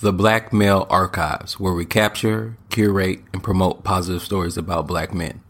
[0.00, 5.42] The Black Male Archives, where we capture, curate, and promote positive stories about black men.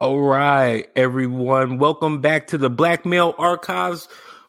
[0.00, 1.78] All right, everyone.
[1.78, 4.08] Welcome back to the Black Male Archives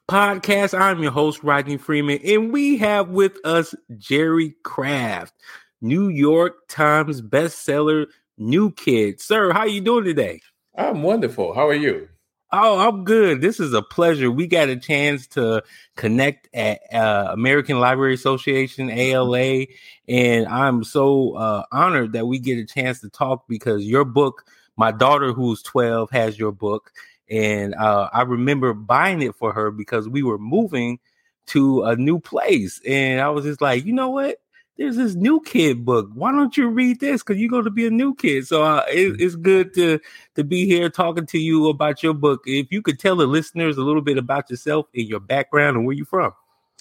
[0.09, 0.79] podcast.
[0.79, 5.33] I'm your host, Rodney Freeman, and we have with us Jerry Craft,
[5.81, 8.07] New York Times bestseller,
[8.37, 9.21] New Kid.
[9.21, 10.41] Sir, how you doing today?
[10.75, 11.53] I'm wonderful.
[11.53, 12.07] How are you?
[12.53, 13.39] Oh, I'm good.
[13.39, 14.29] This is a pleasure.
[14.29, 15.63] We got a chance to
[15.95, 19.67] connect at uh, American Library Association ALA,
[20.09, 24.43] and I'm so uh, honored that we get a chance to talk because your book,
[24.75, 26.91] my daughter who's 12, has your book,
[27.29, 30.99] and uh, I remember buying it for her because we were moving
[31.47, 34.40] to a new place, and I was just like, you know what?
[34.81, 36.09] There's this new kid book.
[36.15, 37.21] Why don't you read this?
[37.21, 38.47] Because you're going to be a new kid.
[38.47, 39.99] So uh, it, it's good to
[40.35, 42.41] to be here talking to you about your book.
[42.47, 45.85] If you could tell the listeners a little bit about yourself and your background and
[45.85, 46.33] where you're from.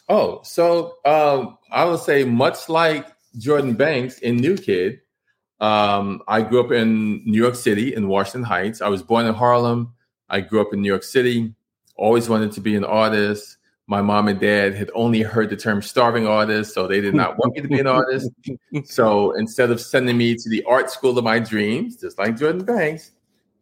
[0.09, 5.01] Oh, so um, I would say much like Jordan Banks in New Kid,
[5.61, 8.81] um, I grew up in New York City in Washington Heights.
[8.81, 9.93] I was born in Harlem.
[10.31, 11.55] I grew up in New York City.
[11.97, 13.59] Always wanted to be an artist
[13.91, 17.37] my mom and dad had only heard the term starving artist, so they did not
[17.39, 18.31] want me to be an artist.
[18.85, 22.65] So instead of sending me to the art school of my dreams, just like Jordan
[22.65, 23.11] Banks,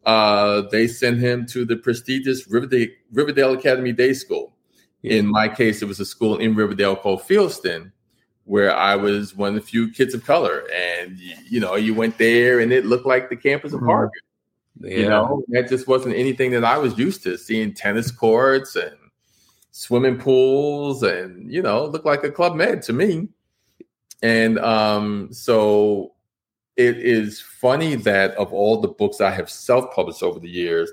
[0.05, 4.55] uh, they sent him to the prestigious Riverdale, Riverdale Academy Day School.
[5.01, 5.15] Yeah.
[5.15, 7.91] In my case, it was a school in Riverdale called Fieldston,
[8.45, 10.65] where I was one of the few kids of color.
[10.75, 13.89] And, you know, you went there and it looked like the campus of mm-hmm.
[13.89, 14.23] Harvard.
[14.81, 14.97] Yeah.
[14.97, 18.98] You know, that just wasn't anything that I was used to seeing tennis courts and
[19.79, 23.29] swimming pools and you know looked like a club med to me.
[24.20, 26.15] And um, so
[26.77, 30.91] it is funny that of all the books i have self-published over the years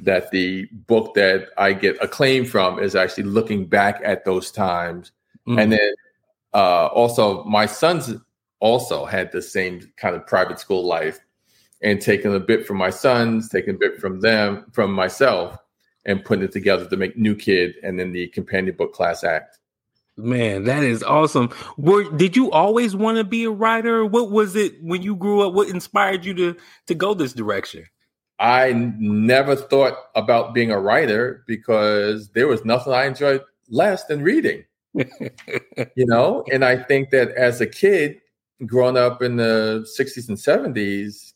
[0.00, 5.12] that the book that i get acclaim from is actually looking back at those times.
[5.46, 5.62] Mm.
[5.62, 5.92] and then
[6.54, 8.12] uh, also my sons
[8.58, 11.20] also had the same kind of private school life
[11.82, 15.56] and taking a bit from my sons taking a bit from them from myself
[16.06, 19.58] and putting it together to make New Kid and then the companion book Class Act.
[20.16, 21.50] Man, that is awesome.
[21.76, 24.06] Were did you always want to be a writer?
[24.06, 25.52] What was it when you grew up?
[25.52, 26.56] What inspired you to
[26.86, 27.84] to go this direction?
[28.38, 34.22] I never thought about being a writer because there was nothing I enjoyed less than
[34.22, 34.64] reading.
[34.94, 38.20] you know, and I think that as a kid
[38.64, 41.34] growing up in the 60s and 70s,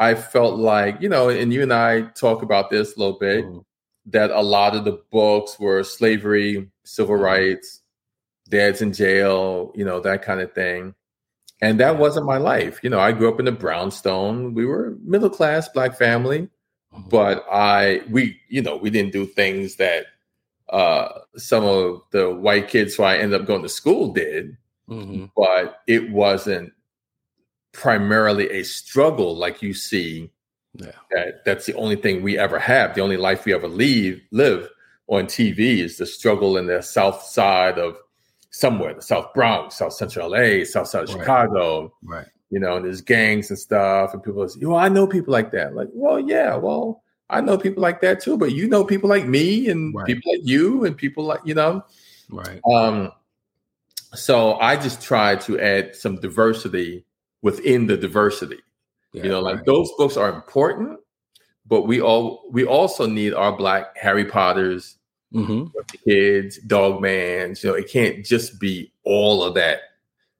[0.00, 3.44] I felt like, you know, and you and I talk about this a little bit.
[3.44, 3.64] Mm
[4.10, 7.24] that a lot of the books were slavery, civil mm-hmm.
[7.24, 7.82] rights,
[8.48, 10.94] dads in jail, you know, that kind of thing.
[11.60, 12.80] And that wasn't my life.
[12.82, 14.54] You know, I grew up in a brownstone.
[14.54, 16.48] We were middle class black family,
[16.94, 17.08] mm-hmm.
[17.08, 20.06] but I we, you know, we didn't do things that
[20.70, 24.56] uh some of the white kids who I ended up going to school did.
[24.88, 25.26] Mm-hmm.
[25.36, 26.72] But it wasn't
[27.72, 30.30] primarily a struggle like you see
[30.78, 30.92] yeah.
[31.10, 32.94] That, that's the only thing we ever have.
[32.94, 34.68] The only life we ever leave, live
[35.08, 37.96] on TV is the struggle in the south side of
[38.50, 41.20] somewhere, the South Bronx, South Central LA, South side of right.
[41.20, 41.92] Chicago.
[42.02, 42.26] Right.
[42.50, 45.50] You know, and there's gangs and stuff, and people say, "Well, I know people like
[45.50, 49.10] that." Like, well, yeah, well, I know people like that too, but you know people
[49.10, 50.06] like me and right.
[50.06, 51.84] people like you and people like you know,
[52.30, 52.58] right?
[52.72, 53.12] Um,
[54.14, 57.04] so I just try to add some diversity
[57.42, 58.60] within the diversity.
[59.18, 59.66] Yeah, you know, like right.
[59.66, 60.98] those books are important,
[61.66, 64.96] but we all we also need our black Harry Potters,
[65.34, 65.66] mm-hmm.
[66.08, 67.62] kids, Dog Mans.
[67.62, 69.80] You know, it can't just be all of that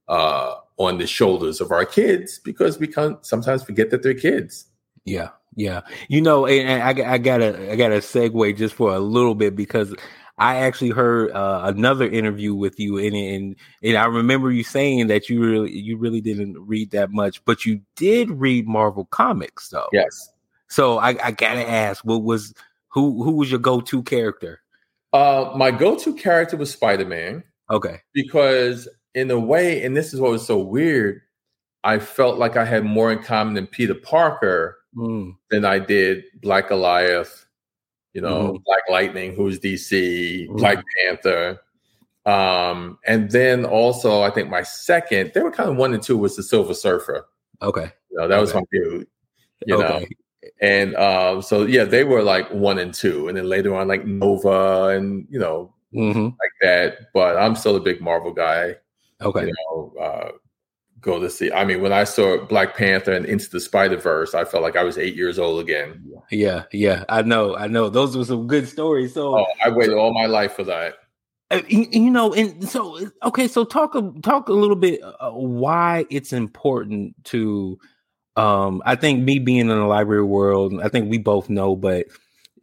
[0.09, 4.67] uh, on the shoulders of our kids because we can sometimes forget that they're kids.
[5.05, 5.83] Yeah, yeah.
[6.09, 9.95] You know, and I, I gotta I gotta segue just for a little bit because
[10.39, 15.09] I actually heard uh, another interview with you, and, and and I remember you saying
[15.09, 19.69] that you really you really didn't read that much, but you did read Marvel comics,
[19.71, 19.89] though.
[19.93, 20.31] Yes.
[20.69, 22.55] So I, I gotta ask, what was
[22.89, 24.61] who who was your go to character?
[25.13, 27.43] Uh, my go to character was Spider Man.
[27.71, 28.01] Okay.
[28.15, 31.21] Because in a way, and this is what was so weird,
[31.85, 35.35] I felt like I had more in common than Peter Parker mm.
[35.51, 37.47] than I did Black Goliath
[38.19, 38.63] you know, mm-hmm.
[38.65, 40.57] Black Lightning, who's DC, mm-hmm.
[40.57, 41.61] Black Panther.
[42.27, 46.19] Um, and then also, I think my second, they were kind of one and two
[46.19, 47.29] was the Silver Surfer.
[47.63, 47.93] Okay.
[48.11, 48.41] You know, that okay.
[48.41, 49.07] was my dude,
[49.67, 50.01] you okay.
[50.01, 50.07] know.
[50.61, 53.29] And um, so, yeah, they were like one and two.
[53.29, 56.25] And then later on, like Nova and, you know, mm-hmm.
[56.25, 57.13] like that.
[57.15, 58.75] But I'm still a big Marvel guy.
[59.23, 59.47] Okay.
[59.47, 60.31] You know, uh,
[61.01, 61.53] go to see.
[61.53, 64.77] I mean, when I saw Black Panther and Into the Spider Verse, I felt like
[64.77, 66.05] I was eight years old again.
[66.31, 67.89] Yeah, yeah, I know, I know.
[67.89, 69.15] Those were some good stories.
[69.15, 70.95] So oh, I waited all my life for that.
[71.51, 76.33] Uh, you know, and so okay, so talk talk a little bit uh, why it's
[76.33, 77.79] important to.
[78.37, 82.07] Um, I think me being in the library world, I think we both know, but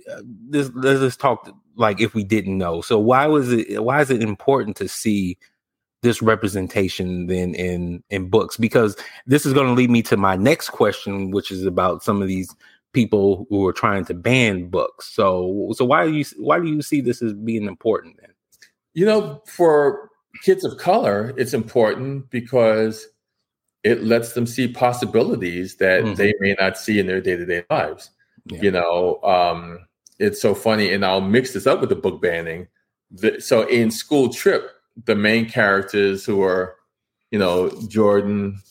[0.10, 2.81] uh, this let's just talk like if we didn't know.
[2.81, 3.84] So why was it?
[3.84, 5.38] Why is it important to see
[6.06, 8.56] this representation then in in books?
[8.56, 12.22] Because this is going to lead me to my next question, which is about some
[12.22, 12.56] of these
[12.94, 15.07] people who are trying to ban books.
[15.13, 18.31] So so why do you why do you see this as being important then?
[18.94, 20.10] You know, for
[20.44, 23.06] kids of color, it's important because
[23.84, 26.16] it lets them see possibilities that mm-hmm.
[26.16, 28.10] they may not see in their day-to-day lives.
[28.46, 28.62] Yeah.
[28.62, 29.86] You know, um,
[30.18, 32.68] it's so funny, and I'll mix this up with the book banning.
[33.12, 34.72] The, so in School Trip,
[35.03, 36.75] the main characters who are,
[37.31, 38.62] you know, Jordan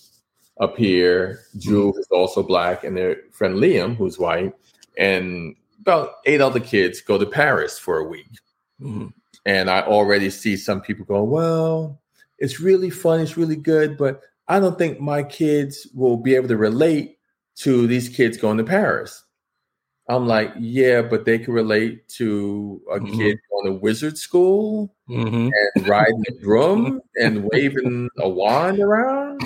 [0.61, 2.01] up here, Jewel mm-hmm.
[2.01, 4.53] is also black, and their friend Liam, who's white,
[4.97, 8.31] and about eight other kids go to Paris for a week.
[8.81, 9.09] Mm-hmm.
[9.47, 12.01] And I already see some people go, well,
[12.39, 16.49] it's really fun, it's really good, but I don't think my kids will be able
[16.49, 17.19] to relate
[17.57, 19.24] to these kids going to Paris.
[20.09, 23.17] I'm like, yeah, but they can relate to a mm-hmm.
[23.17, 25.49] kid going to wizard school mm-hmm.
[25.75, 29.41] and riding a broom and waving a wand around.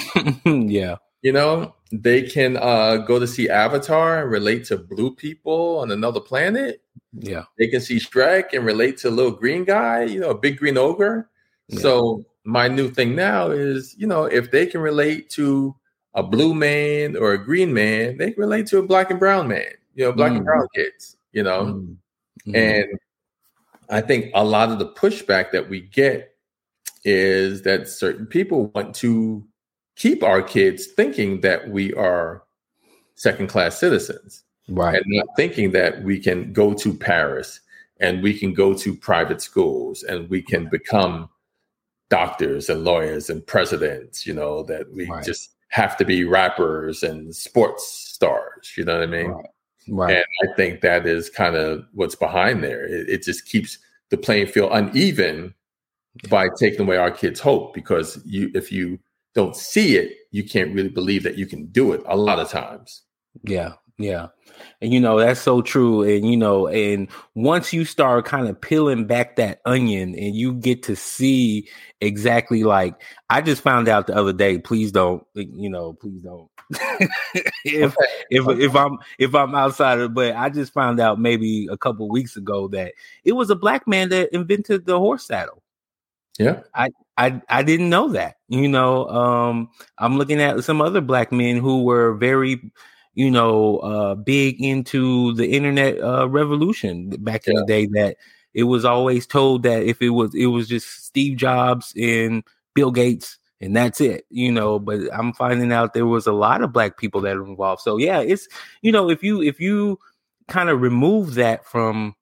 [0.71, 0.97] yeah.
[1.23, 5.91] You know, they can uh, go to see Avatar and relate to blue people on
[5.91, 6.83] another planet.
[7.13, 7.45] Yeah.
[7.59, 10.59] They can see Shrek and relate to a little green guy, you know, a big
[10.59, 11.29] green ogre.
[11.69, 11.81] Yeah.
[11.81, 15.75] So my new thing now is, you know, if they can relate to
[16.15, 19.49] a blue man or a green man, they can relate to a black and brown
[19.49, 20.37] man, you know, black mm.
[20.37, 21.65] and brown kids, you know.
[21.65, 21.97] Mm.
[22.47, 22.57] Mm.
[22.57, 22.99] And
[23.91, 26.37] I think a lot of the pushback that we get
[27.05, 29.45] is that certain people want to
[29.97, 32.45] keep our kids thinking that we are
[33.17, 37.61] second class citizens right and not thinking that we can go to paris
[38.01, 41.29] and we can go to private schools and we can become
[42.11, 45.25] doctors and lawyers and presidents you know that we right.
[45.25, 49.47] just have to be rappers and sports stars you know what i mean right,
[49.91, 50.17] right.
[50.17, 52.85] and i think that is kind of what's behind there.
[52.85, 53.79] It, it just keeps
[54.11, 55.55] the playing field uneven
[56.29, 58.99] by taking away our kids hope because you if you
[59.35, 62.51] don't see it you can't really believe that you can do it a lot of
[62.51, 63.03] times.
[63.45, 64.29] Yeah yeah.
[64.81, 66.03] And you know, that's so true.
[66.03, 70.55] And you know, and once you start kind of peeling back that onion and you
[70.55, 71.69] get to see
[72.01, 72.95] exactly like
[73.29, 76.49] I just found out the other day, please don't, you know, please don't.
[77.65, 77.95] if
[78.31, 82.09] if if I'm if I'm outside of but I just found out maybe a couple
[82.09, 85.63] weeks ago that it was a black man that invented the horse saddle.
[86.39, 86.61] Yeah.
[86.75, 88.37] I I I didn't know that.
[88.49, 92.71] You know, um I'm looking at some other black men who were very
[93.15, 97.87] you know, uh, big into the internet uh, revolution back in the day.
[97.87, 98.17] That
[98.55, 102.43] it was always told that if it was, it was just Steve Jobs and
[102.75, 104.79] Bill Gates, and that's it, you know.
[104.79, 107.83] But I'm finding out there was a lot of black people that are involved.
[107.83, 108.49] So yeah, it's
[108.83, 109.99] you know, if you if you
[110.49, 112.15] kind of remove that from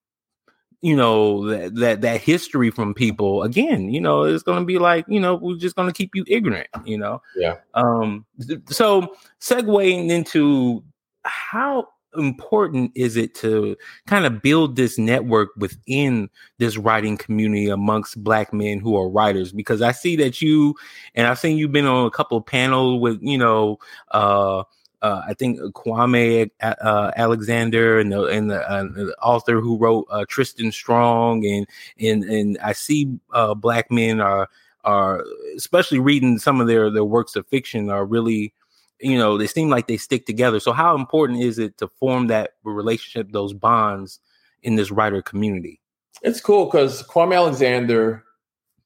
[0.87, 4.79] you know that that that history from people again you know it's going to be
[4.79, 7.21] like you know we're just going to keep you ignorant you know?
[7.35, 7.57] Yeah.
[7.75, 8.25] Um
[8.69, 10.85] so segueing into
[11.25, 18.23] how important is it to kind of build this network within this writing community amongst
[18.23, 19.53] black men who are writers?
[19.53, 20.77] Because i see that you
[21.17, 23.79] and i've seen you've been on a couple of panels with you know
[24.13, 24.63] uh
[25.03, 30.07] uh, I think Kwame uh, Alexander and the and the, uh, the author who wrote
[30.11, 31.67] uh, Tristan Strong and
[32.01, 34.49] and and I see uh, black men are
[34.85, 35.25] are
[35.57, 38.55] especially reading some of their their works of fiction are really
[39.01, 40.61] you know they seem like they stick together.
[40.61, 44.21] So how important is it to form that relationship, those bonds
[44.63, 45.81] in this writer community?
[46.23, 48.25] It's cool because Kwame Alexander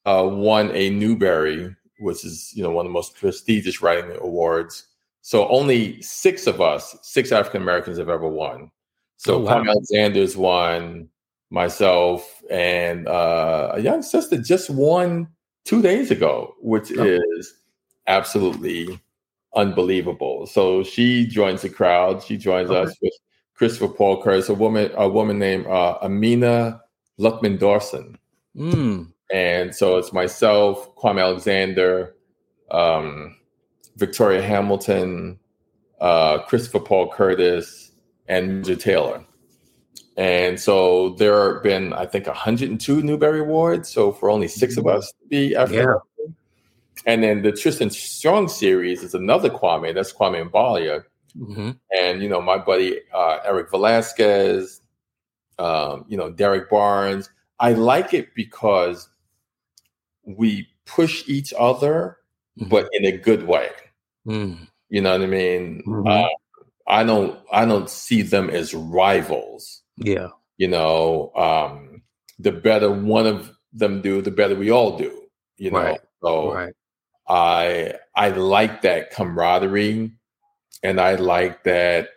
[0.05, 4.87] uh, won a Newbery, which is you know one of the most prestigious writing awards
[5.23, 8.71] so only six of us, six African Americans, have ever won.
[9.17, 9.63] So oh, wow.
[9.63, 11.09] Kwame Alexander's won,
[11.51, 15.29] myself, and uh, a young sister just won
[15.65, 17.05] two days ago, which oh.
[17.05, 17.55] is
[18.07, 18.99] absolutely
[19.55, 20.47] unbelievable.
[20.47, 22.23] So she joins the crowd.
[22.23, 22.91] She joins okay.
[22.91, 23.13] us with
[23.55, 26.81] Christopher Paul Curtis, a woman, a woman named uh, Amina
[27.19, 28.19] Luqman-Dawson.
[28.57, 29.13] Mm.
[29.33, 32.17] And so it's myself, Kwame Alexander,
[32.71, 33.37] um,
[33.97, 35.39] Victoria Hamilton,
[36.01, 37.93] uh, Christopher Paul Curtis,
[38.29, 39.25] and Major Taylor.
[40.17, 43.89] And so there have been, I think, 102 Newbery Awards.
[43.89, 46.27] So for only six of us to be African yeah.
[47.07, 49.95] And then the Tristan Strong series is another Kwame.
[49.95, 51.05] That's Kwame Mbalia.
[51.39, 51.71] Mm-hmm.
[51.99, 54.83] And, you know, my buddy uh, Eric Velasquez,
[55.59, 57.31] um, you know, Derek Barnes.
[57.59, 59.09] I like it because
[60.25, 62.19] we push each other,
[62.59, 62.69] mm-hmm.
[62.69, 63.71] but in a good way.
[64.27, 64.69] Mm.
[64.89, 65.83] You know what I mean?
[65.87, 66.07] Mm-hmm.
[66.07, 66.29] Uh,
[66.87, 69.83] I don't I don't see them as rivals.
[69.97, 70.29] Yeah.
[70.59, 72.03] You know, um,
[72.39, 75.17] the better one of them do, the better we all do.
[75.57, 76.01] You know, right.
[76.23, 76.75] so right.
[77.29, 80.11] I I like that camaraderie,
[80.83, 82.09] and I like that.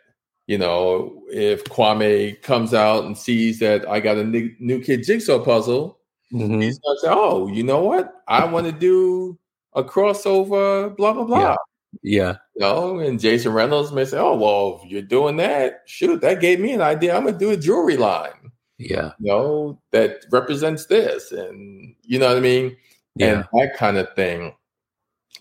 [0.48, 5.04] You know, if Kwame comes out and sees that I got a new, new kid
[5.04, 6.00] jigsaw puzzle,
[6.34, 6.62] mm-hmm.
[6.62, 8.14] he's gonna say, "Oh, you know what?
[8.28, 9.38] I want to do
[9.76, 11.40] a crossover." Blah blah blah.
[11.40, 11.56] Yeah.
[12.02, 12.38] Yeah.
[12.56, 16.42] You know, and Jason Reynolds may say, Oh, well, if you're doing that, shoot, that
[16.42, 17.16] gave me an idea.
[17.16, 18.52] I'm gonna do a jewelry line.
[18.78, 19.12] Yeah.
[19.20, 21.32] You know, that represents this.
[21.32, 22.76] And you know what I mean?
[23.16, 23.28] Yeah.
[23.28, 24.56] And that kind of thing,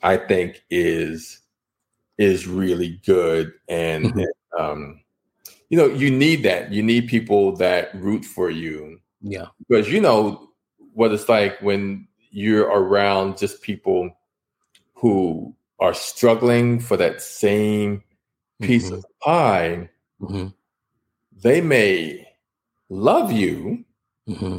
[0.03, 1.41] I think is
[2.19, 3.53] is really good.
[3.69, 4.19] And, mm-hmm.
[4.21, 5.01] and um,
[5.71, 6.71] you know, you need that.
[6.71, 9.01] You need people that root for you.
[9.23, 9.47] Yeah.
[9.67, 10.51] Because you know
[10.93, 14.11] what it's like when you're around just people
[15.03, 18.05] who are struggling for that same
[18.63, 18.95] piece mm-hmm.
[18.95, 19.91] of pie,
[20.21, 20.47] mm-hmm.
[21.43, 22.27] they may
[22.89, 23.85] love you.
[24.29, 24.59] Mm-hmm.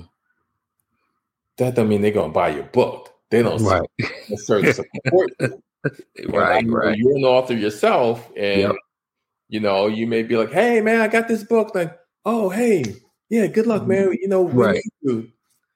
[1.58, 3.14] That don't mean they're gonna buy your book.
[3.32, 3.90] They don't right.
[4.30, 5.64] necessarily support you.
[6.28, 6.98] right, right.
[6.98, 8.76] You're an author yourself, and yep.
[9.48, 12.84] you know you may be like, "Hey, man, I got this book." Like, "Oh, hey,
[13.30, 14.12] yeah, good luck, man.
[14.20, 14.84] You know, right.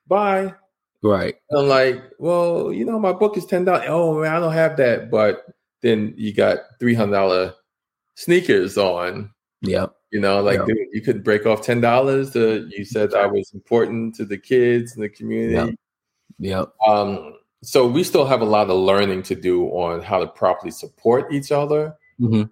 [0.07, 0.55] Bye."
[1.04, 1.36] Right.
[1.51, 3.86] I'm like, well, you know, my book is ten dollars.
[3.88, 5.12] Oh man, I don't have that.
[5.12, 5.46] But
[5.82, 7.54] then you got three hundred dollar
[8.16, 9.32] sneakers on.
[9.62, 9.94] Yep.
[10.12, 10.68] You know, like yep.
[10.68, 12.34] dude, you could break off ten dollars.
[12.36, 15.54] You said I was important to the kids and the community.
[15.54, 15.75] Yep.
[16.39, 16.74] yep.
[16.88, 17.34] Um.
[17.63, 21.34] So we still have a lot of learning to do on how to properly support
[21.34, 22.44] each other, mm-hmm.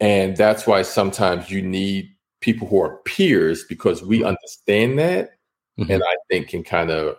[0.00, 4.28] and that's why sometimes you need people who are peers because we mm-hmm.
[4.28, 5.30] understand that,
[5.78, 5.90] mm-hmm.
[5.90, 7.16] and I think can kind of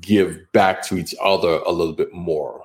[0.00, 2.64] give back to each other a little bit more.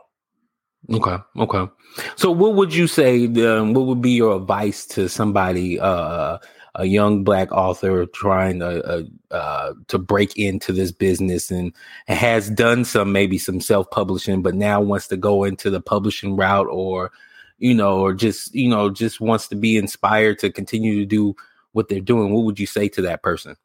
[0.92, 1.18] Okay.
[1.38, 1.72] Okay.
[2.16, 3.26] So, what would you say?
[3.26, 6.38] Um, what would be your advice to somebody, uh,
[6.76, 11.74] a young black author trying to uh, uh, to break into this business and
[12.08, 16.38] has done some maybe some self publishing, but now wants to go into the publishing
[16.38, 17.12] route, or
[17.58, 21.36] you know, or just you know, just wants to be inspired to continue to do
[21.74, 22.34] what they're doing?
[22.34, 23.58] What would you say to that person?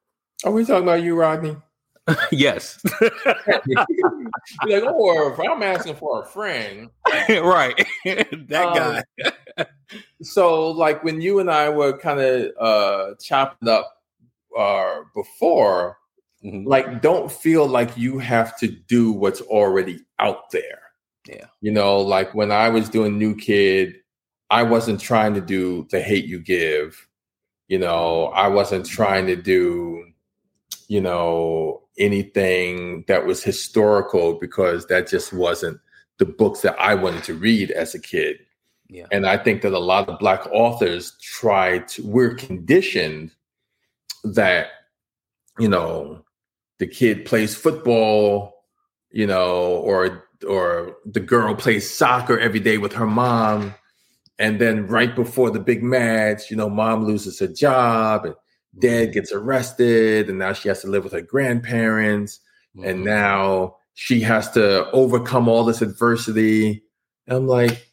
[0.44, 1.56] Are we talking about you, Rodney?
[2.32, 2.80] yes.
[3.00, 6.90] like, or if I'm asking for a friend,
[7.28, 7.76] right?
[8.04, 9.66] that um, guy.
[10.22, 13.92] so, like when you and I were kind of uh, chopping up
[14.58, 15.98] uh, before,
[16.44, 16.66] mm-hmm.
[16.66, 20.80] like, don't feel like you have to do what's already out there.
[21.28, 21.46] Yeah.
[21.60, 23.94] You know, like when I was doing New Kid,
[24.50, 27.08] I wasn't trying to do the hate you give.
[27.68, 30.12] You know, I wasn't trying to do,
[30.88, 35.78] you know, anything that was historical because that just wasn't
[36.18, 38.38] the books that I wanted to read as a kid.
[38.88, 39.06] Yeah.
[39.10, 43.30] And I think that a lot of black authors try to we're conditioned
[44.24, 44.68] that
[45.58, 46.24] you know
[46.78, 48.64] the kid plays football,
[49.10, 53.74] you know, or or the girl plays soccer every day with her mom
[54.38, 58.34] and then right before the big match, you know, mom loses her job and
[58.78, 62.40] dad gets arrested and now she has to live with her grandparents
[62.76, 62.88] mm-hmm.
[62.88, 66.82] and now she has to overcome all this adversity
[67.26, 67.88] and i'm like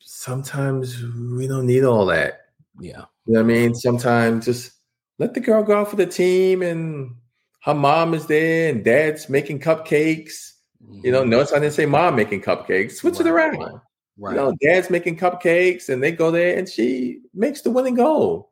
[0.00, 2.40] sometimes we don't need all that
[2.78, 4.72] yeah you know what i mean sometimes just
[5.18, 7.14] let the girl go out for the team and
[7.62, 10.52] her mom is there and dad's making cupcakes
[10.84, 11.00] mm-hmm.
[11.04, 11.30] you know mm-hmm.
[11.30, 13.72] notice i didn't say mom making cupcakes switch right, it around right,
[14.18, 14.32] right.
[14.32, 18.49] you know dad's making cupcakes and they go there and she makes the winning goal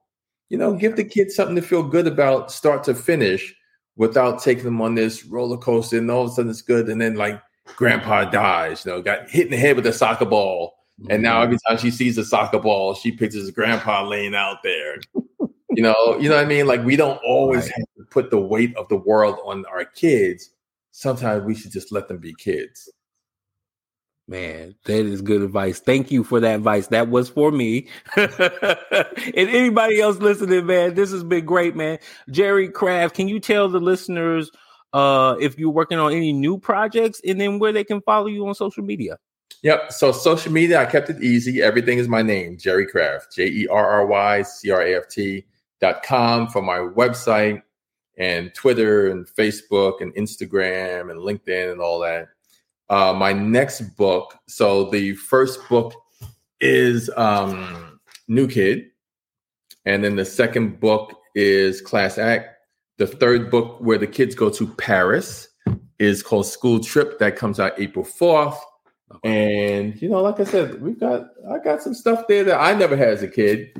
[0.48, 3.54] you know, give the kids something to feel good about start to finish
[3.96, 6.88] without taking them on this roller coaster and all of a sudden it's good.
[6.88, 7.40] And then like
[7.76, 10.74] grandpa dies, you know, got hit in the head with a soccer ball.
[11.00, 11.10] Mm-hmm.
[11.12, 14.96] And now every time she sees a soccer ball, she pictures grandpa laying out there.
[15.70, 16.66] you know, you know what I mean?
[16.66, 17.72] Like we don't always right.
[17.76, 20.50] have to put the weight of the world on our kids.
[20.92, 22.88] Sometimes we should just let them be kids.
[24.28, 25.80] Man, that is good advice.
[25.80, 26.88] Thank you for that advice.
[26.88, 27.88] That was for me.
[28.16, 28.30] and
[29.34, 31.98] anybody else listening, man, this has been great, man.
[32.30, 34.50] Jerry Craft, can you tell the listeners
[34.92, 38.46] uh if you're working on any new projects and then where they can follow you
[38.46, 39.16] on social media?
[39.62, 39.92] Yep.
[39.92, 41.62] So social media, I kept it easy.
[41.62, 45.08] Everything is my name, Jerry Craft, J E R R Y C R A F
[45.08, 45.46] T
[45.80, 47.62] dot com for my website
[48.18, 52.28] and Twitter and Facebook and Instagram and LinkedIn and all that
[52.90, 54.38] uh, my next book.
[54.46, 55.94] So the first book
[56.60, 58.86] is um, New Kid,
[59.84, 62.48] and then the second book is Class Act.
[62.98, 65.48] The third book, where the kids go to Paris,
[65.98, 68.58] is called School Trip that comes out April 4th.
[69.24, 72.74] And you know, like I said, we've got I got some stuff there that I
[72.74, 73.70] never had as a kid.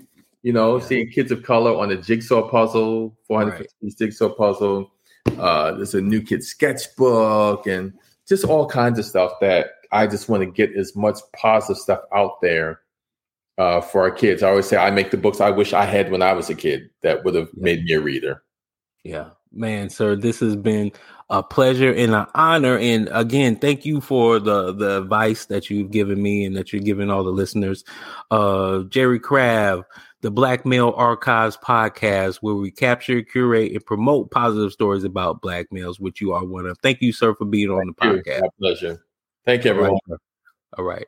[0.43, 0.85] You know, yeah.
[0.85, 3.99] seeing kids of color on a jigsaw puzzle, 450 right.
[3.99, 4.91] jigsaw puzzle.
[5.39, 7.93] Uh, there's a new kid sketchbook and
[8.29, 12.01] just all kinds of stuff that I just want to get as much positive stuff
[12.15, 12.81] out there
[13.57, 14.43] uh, for our kids.
[14.43, 16.55] I always say I make the books I wish I had when I was a
[16.55, 17.63] kid that would have yeah.
[17.63, 18.43] made me a reader.
[19.05, 20.93] Yeah, man, sir, this has been
[21.31, 22.79] a pleasure and an honor.
[22.79, 26.83] And again, thank you for the the advice that you've given me and that you're
[26.83, 27.85] giving all the listeners.
[28.31, 29.85] Uh, Jerry Craft,
[30.21, 35.67] the Black Male Archives podcast, where we capture, curate, and promote positive stories about black
[35.71, 36.77] males, which you are one of.
[36.83, 38.41] Thank you, sir, for being on the podcast.
[38.41, 39.05] My pleasure.
[39.45, 39.91] Thank you, everyone.
[39.91, 40.19] All right.
[40.79, 41.07] All right.